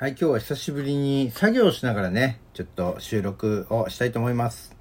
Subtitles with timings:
[0.00, 4.72] はい、今日は久しぶりに作業しながらね、ちょっと収録をしたいと思います。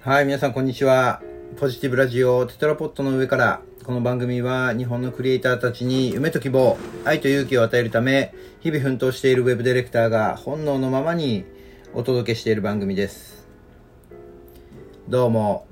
[0.00, 1.22] はい、皆さんこんにちは。
[1.56, 11.44] ポジティブラジオテトラポットの上から、この番組は日本のクリエイターたちに夢と希望、愛と勇気を与えるため、日々奮闘しているウェブディレクターが本能のままに
[11.94, 13.46] お届けしている番組です。
[15.08, 15.68] どうも、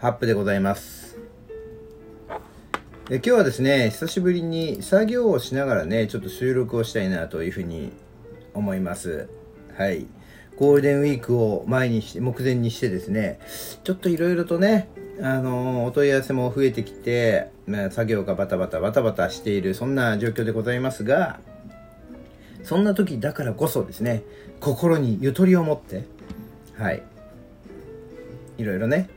[0.00, 1.18] ハップでございます。
[3.10, 7.92] え今日はですね、久しぶりに作業をしながらね、ちょっと収録をしたいなというふうに
[8.54, 9.28] 思います。
[9.76, 10.06] はい。
[10.56, 13.40] ゴールデンウィークを前にして、目前にしてですね、
[13.84, 14.88] ちょっといろいろとね、
[15.20, 21.40] あのお問い合わせも増えてきて、まあ、作業がバタバタバタバタしている、そんな状況でございますが、
[22.62, 24.22] そんな時だからこそですね、
[24.60, 26.04] 心にゆとりを持って、
[26.78, 27.02] はい。
[28.56, 29.10] いろいろね、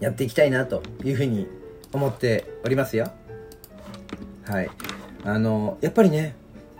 [0.00, 1.46] やっていきたいなというふうに
[1.92, 3.10] 思っておりますよ。
[4.44, 4.70] はい。
[5.24, 6.34] あの、やっぱりね、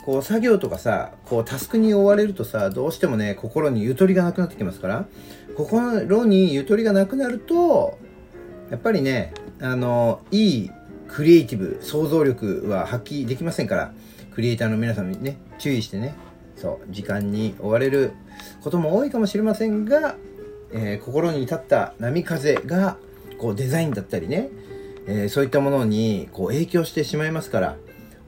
[0.04, 5.06] こう作業とかさ、こうタスクに追われるとさ、どうしてもね、心にゆとりがなくなってきますから、
[5.56, 7.98] 心にゆとりがなくなると、
[8.70, 10.70] やっぱりね、あの、いい
[11.08, 13.92] クリエイティブ、想像力は発揮できませんから、
[14.34, 16.14] クリエイターの皆さんにね、注意してね、
[16.56, 18.12] そう、時間に追われる
[18.62, 20.16] ことも多いかもしれませんが、
[20.72, 22.96] えー心に立った波風が、
[23.40, 24.50] こうデザインだったりね、
[25.06, 27.76] えーそういったものにこう影響してしまいますから、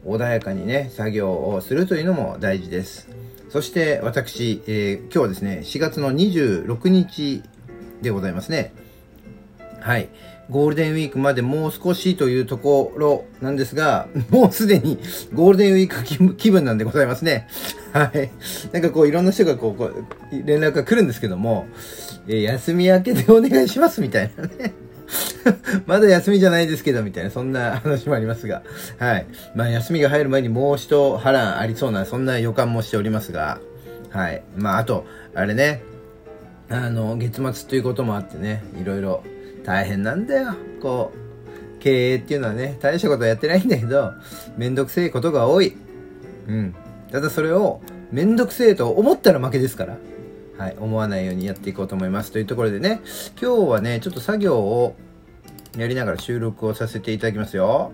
[0.07, 3.09] 穏やかにね、作業をするというのも大事です。
[3.51, 7.43] そして私、えー今日はですね、4月の26日
[8.01, 8.73] でございますね。
[9.81, 10.09] はい。
[10.51, 14.99] ゴールデンウィークまでもう少しというところなんですが、 もうすでに
[15.35, 17.49] ゴールデンウィーク気分なんでございますね。
[17.93, 18.31] はい。
[18.73, 19.95] なんかこういろんな人がこうこう
[20.47, 21.67] 連絡が来るんですけども、
[22.27, 24.73] えー休み明けでお願いしますみたいなね。
[25.87, 28.63] まだ休みじゃないですけど、みたいな、そんな話もありますが。
[28.99, 29.27] はい。
[29.55, 33.59] まあ、休みが入る前にもう一波乱ありそうな、そんな予感もしておりますが。
[34.11, 34.43] はい。
[34.57, 35.83] まあ、あと、あれね、
[36.69, 39.23] あの、月末ということもあってね、いろいろ
[39.65, 40.55] 大変なんだよ。
[40.81, 44.13] こう、経営っていうのはね、大したことはやってないんだけど、
[44.57, 45.77] めんどくせえことが多い。
[46.49, 46.75] うん。
[47.11, 47.81] ただそれを、
[48.11, 49.97] めんどくせえと思ったら負けですから。
[50.59, 50.77] はい。
[50.79, 52.33] 思わないようにやっていこうと思います。
[52.33, 53.01] というところでね、
[53.41, 54.95] 今日はね、ちょっと作業を
[55.77, 57.93] やりながら収録をさせていただきますよ。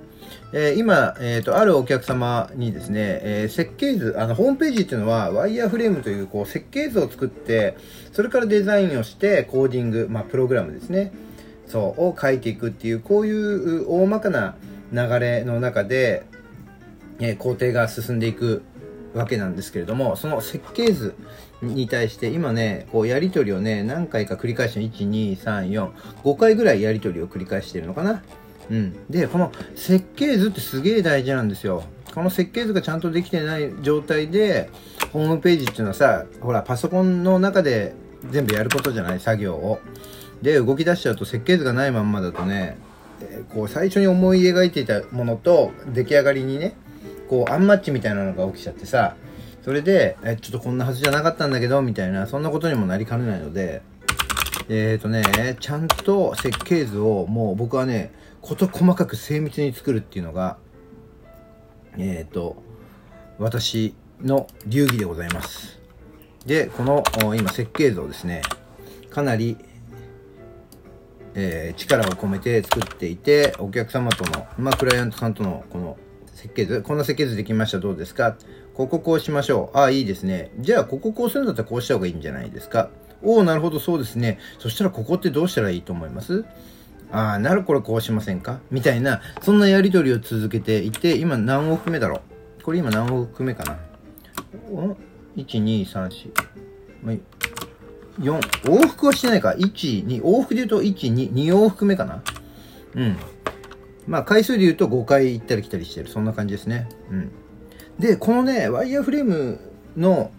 [0.52, 7.76] えー今、えっ、と、あるお客様にですね、えー設計図、あの、ホームページっていうのは、ワイヤーフレームという、こう、設計図を作って、
[8.12, 11.12] それからデザインをして、コーディング、まあ、プログラムですね。
[11.66, 14.56] そう、を書いていくっていう、こういう大まかな
[14.92, 16.24] 流れの中で、
[17.20, 18.62] え工程が進んでいく
[19.14, 21.14] わけなんですけれども、その設計図
[21.62, 25.90] に対して今ね、こうやりとりをね、何回か繰り返して、1、2、3、4、
[26.24, 28.22] 5回ぐらいやりとりを繰り返してるのかな。
[28.70, 28.96] うん。
[29.10, 31.82] で、この設計図ってすげえ大事なんですよ。
[32.14, 34.70] この設計図がちゃんとできてない状態で、
[35.12, 37.94] ホームページっていうのはさ、ほら、パソコンの中で
[38.30, 39.80] 全部やることじゃない、作業を。
[40.42, 42.78] で、動き出しちゃうと設計図がないまんまだとね、
[43.52, 46.76] こう最初に思い描いていたものと出来上がりにね、
[47.28, 49.16] こうアンマッチみたいなのが起きちゃってさ、
[49.62, 53.82] それで、え、ちょっとこんなはずじゃなかったんだけど、みたいな、そんなことにもなりかねないので、
[54.68, 60.56] えーとね、ちゃんと設計図をもう僕はね、事細かく精密に作るっていうのが、
[61.96, 62.62] えーと、
[63.38, 65.78] 私の流儀でございます。
[66.46, 67.02] で、この
[67.34, 68.42] 今設計図をですね、
[69.10, 69.58] かなり、
[71.34, 75.96] えー力を込めて作っていて、お客様との、まあ、クライアントさんとのこの
[76.34, 78.36] 設計図、こんな設計図できました、どうですか？
[78.78, 79.76] こここうしましょう。
[79.76, 80.52] ああ、いいですね。
[80.60, 82.90] じゃあ、こここうするんだったらこうした方がいいんじゃないですか。
[83.24, 84.38] おお、なるほど、そうですね。
[84.60, 86.44] そしたらここってどうしたらいいと思います？
[87.10, 88.60] ああ、なるこれこうしませんか？
[88.70, 92.20] みたいな、そんなやりとりを続けていて、今何往復目だろ
[92.60, 92.62] う？
[92.62, 93.78] これ今何往復目かな？
[94.70, 94.96] お
[95.36, 96.30] ?1、2、3、4。
[97.02, 97.16] まあ
[98.20, 99.56] 4、往復はしてないか。
[99.58, 102.22] 1、2、往復で言うと1、2、2往復目かな？
[102.94, 103.16] うん。
[104.06, 106.08] まあ回数で言うと5回行ったり来たりしてる。
[106.08, 106.88] そんな感じですね。
[107.10, 107.32] うん。
[107.98, 109.58] で、このね、ワイヤーフレーム
[109.96, 110.30] の、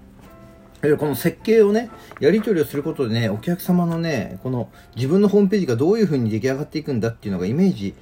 [0.98, 1.90] この設計をね、
[2.22, 7.96] やり取りをすることでね、お客様のね、この自分のホームページがどういう風に出来上がっていくんだっていうのがイメージ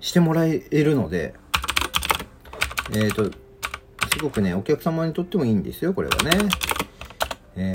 [0.00, 1.34] してもらえるので、
[2.92, 3.30] えっ、と、す
[4.20, 6.30] ごくね、お客様にとってもいいんですよ、これはね。
[7.56, 7.72] え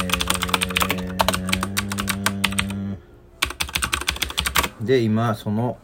[4.82, 5.78] ー、で、今、その、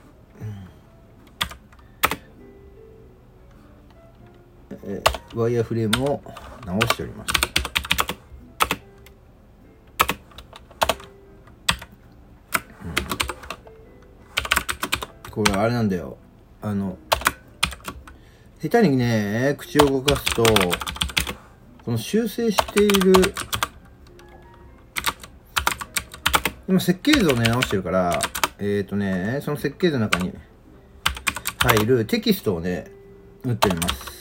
[4.83, 6.21] えーワイヤーフレームを
[6.65, 7.33] 直しております。
[15.29, 16.17] これあれなんだよ。
[16.61, 16.97] あの、
[18.61, 20.45] 下手にね、口を動かすと、
[21.83, 23.13] この修正している、
[26.69, 28.21] 今設計図をね、直してるから、
[28.57, 30.31] えっ、ー、とね、その設計図の中に
[31.57, 32.85] 入るテキストをね、
[33.43, 34.14] 打ってみます。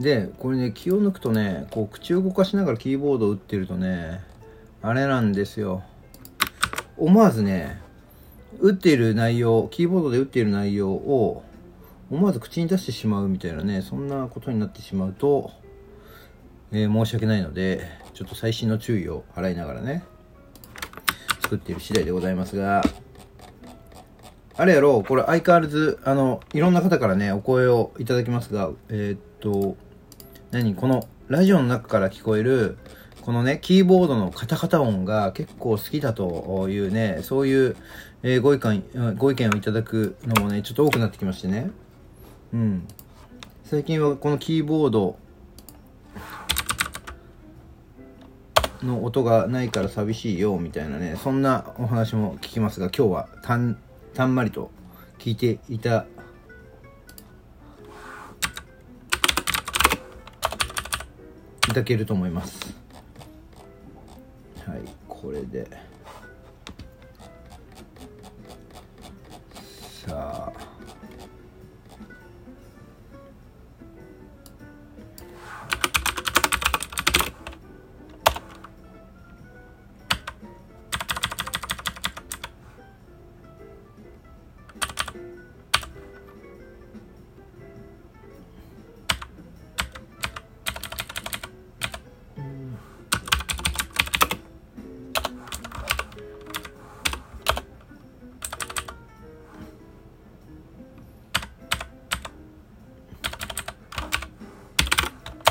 [0.00, 4.20] でこれね気を抜くとねこう口を動かしながらキーボードを打ってるとね
[4.82, 5.84] あれなんですよ。
[6.96, 7.80] 思わずね
[8.58, 11.44] 打っている内容キーボードで打っている内容を
[12.10, 15.50] 思わず口に出してしまうみたいなねそんなことになってしまうと、
[16.72, 20.02] えー、申し訳ないのでちょっと細心の注意を払いながらね
[21.42, 22.82] 作っている次第でございますが
[24.56, 29.76] あれやろうこれ相変わらずあのいろんな方からねお声をいただきますがえー、っと
[30.50, 32.76] 何このラジオの中から聞こえる
[33.22, 37.76] このね、キーボードのカタカタ音が結構好きだというね、そういう、
[38.24, 38.82] え、ご意見、
[39.16, 41.70] ご意見をいただくのもね、ちょっと多くなってきましてね。
[42.52, 42.88] うん。
[43.62, 45.16] 最近はこのキーボード
[48.82, 53.76] の音がないから寂しいよ、みたいなね、そんなお話も聞きますが、今日はたん、
[54.14, 54.72] たんまりと
[55.18, 56.06] 聞いていた
[61.72, 62.74] だけると思います。
[64.66, 65.66] はいこれで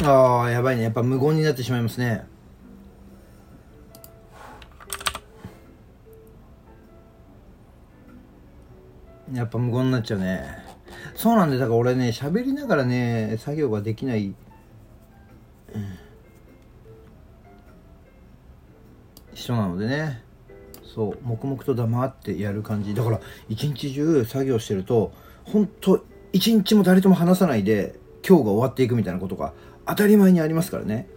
[0.09, 0.83] ああ、やばいね。
[0.83, 2.25] やっぱ無言になってしまいますね。
[9.31, 10.44] やっぱ無言になっちゃうね。
[11.15, 14.35] そうなんで、だから俺ね、喋りながらね、作業ができない、うん
[19.35, 20.21] 人なのでね。
[20.83, 22.94] そう、黙々と黙ってやる感じ。
[22.94, 25.13] だから、一日中作業してると、
[25.45, 26.03] ほんと、
[26.33, 27.95] 一日も誰とも話さないで、
[28.27, 29.53] 今日が終わっていくみたいなことが
[29.85, 31.07] 当たり前にありますからね。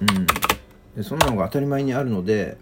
[0.00, 0.08] うん。
[0.16, 0.26] うん。
[0.96, 2.58] でそんなのが当たり前にあるので、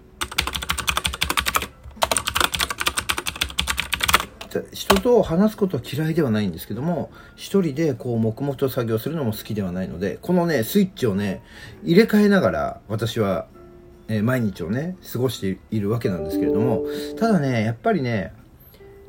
[4.72, 11.42] 人と話すことは嫌いではないんですけども、一人でこう黙々と作業するのも好きではないので、このね、スイッチをね、
[11.82, 13.48] 入れ替えながら私は
[14.08, 16.85] えー、毎日をね、過ごしているわけなんですけれども、
[17.19, 18.32] ただね、やっぱりね、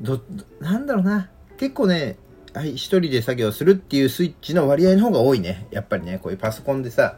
[0.00, 0.20] ど、
[0.60, 2.16] なんだろうな、結構ね、
[2.54, 5.66] はい、一人で作業するっていうスイッチの割合の方が多いね。
[5.70, 7.16] やっぱりね、こういうパソコンでさ、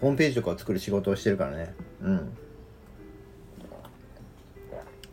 [0.00, 1.74] ホームページとかを作る仕事をしてるからね。
[2.02, 2.30] うん。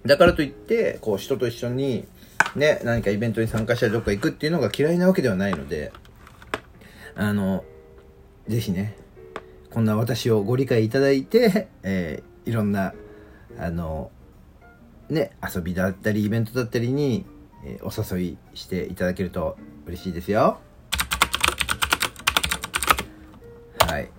[0.06, 2.06] だからといって、こう人と一緒に、
[2.56, 5.92] ね、何かイベントに参加したりどっか行くっていうのが嫌いなわけではないので、
[7.16, 7.64] あの、
[8.48, 8.96] ぜひね、
[9.76, 12.94] こんな私をご理解いただいて、えー、いろんな、
[13.60, 14.10] あの、
[15.10, 17.26] ね、遊びだったり、イベントだったりに、
[17.66, 20.60] えー、お誘いしていただけると嬉しいですよ。
[23.80, 24.10] はい。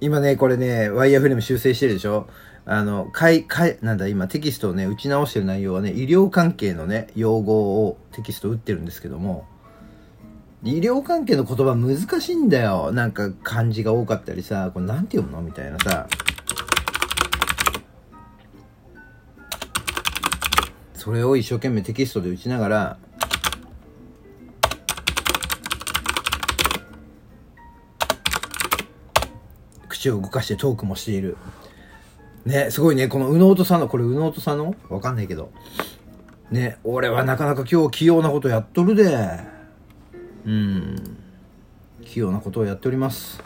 [0.00, 2.28] 今ね、これね、ワイヤーフレーム修正してるでしょ？
[2.64, 9.46] あの、かい、かい、なんだ、今テキストをね、打ち直してる内容はね、医療関係のね、用語をテキスト打ってるんですけども、
[10.64, 12.90] 医療関係の言葉難しいんだよ。
[12.92, 16.08] なんか漢字が多かったりさ、これなんて読むのみたいなさ。
[20.94, 22.98] それを一生懸命テキストで打ちながら、
[29.88, 31.36] 口を動かしてトークもしている。
[32.44, 33.06] ね、すごいね。
[33.06, 34.74] この宇野音さんの、これ宇野音さんの？
[34.90, 35.52] わかんないけど。
[36.50, 39.56] ね、俺はなかなか今日器用なことやっとるで。
[40.46, 41.18] うん。
[42.04, 43.42] 器用なことをやっております。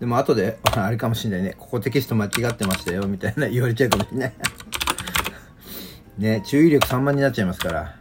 [0.00, 1.54] でも後で あれかもしれないね。
[1.58, 4.32] ここテキスト間違ってましたよみたいな言われちゃうかもしれない。
[6.18, 7.96] ね注意力散漫になっちゃいますから。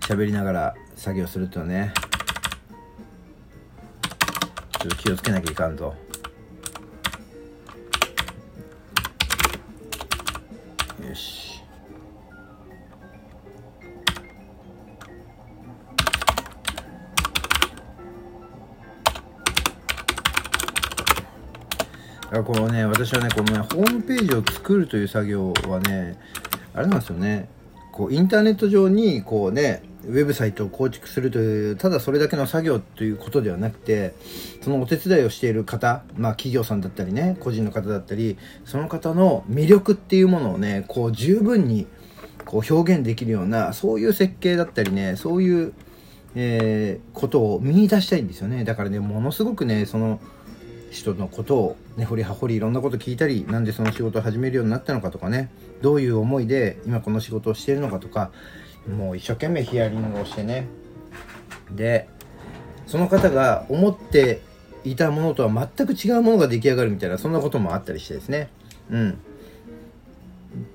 [0.00, 1.92] 喋りながら作業するとね。
[4.78, 5.94] ちょっと気をつけなきゃいかんと
[22.34, 26.18] あこのね、私はね、このね、ホームページを作るという作業はね、
[26.72, 27.50] あれなんですよね。
[27.92, 34.14] こう、インターネット上に、こうね、ウェブサイトを構築するという、ただそれだけの作業ということではなくて、
[34.62, 41.86] そのお手伝いをしている方、まあ企業さんだったりね、個人の方だったり、その方の魅力っていうものをね、こう十分に
[42.46, 45.74] こう表現できるような、そういう設計だったりね、そういう、
[46.34, 48.64] えー、ことを見出したいんですよね。
[48.64, 50.18] だからね、ものすごくね、その、
[50.92, 55.50] 人のことを根掘り葉掘りいろんなこと聞いたりなんでその仕事を始めるようになったのかとかね。
[55.80, 58.30] どういう思いで今この仕事をしているのかとか
[58.88, 60.66] もう一生懸命ヒアリングをしてね。
[61.72, 62.08] で
[62.86, 64.42] その方が思って
[64.84, 68.50] いたものとは全く違うものが出来上がるみたいなそんなこともあったりしてですね。
[68.90, 69.18] うん。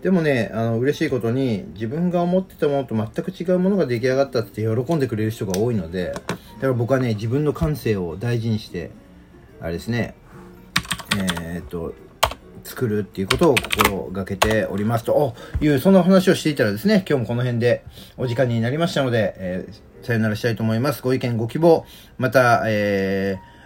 [0.01, 8.89] でもね、あの、嬉しいことに、自分が思ってたものと全く違うものが出来上がったって喜んでくれる人が多いので、だから僕はね、自分の感性を大事にして、
[9.61, 10.15] あれですね、
[11.17, 11.93] えー、っと、
[12.63, 17.85] 作るっていうことを心がけておりますという、そんな話をしていたらですね、今日もこの辺で
[18.17, 21.01] お時間になりましたので、えー、さよならしたいと思います。
[21.01, 21.85] ご意見、ご希望、
[22.17, 23.57] また、えー、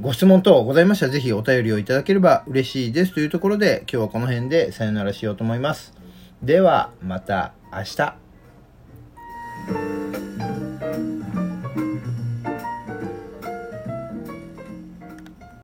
[0.00, 5.92] ご質問等ございましたらぜひお便りをいただければ嬉しいですというところで今日はこの辺でさよならしようと思います。
[6.42, 8.16] ではまた明日。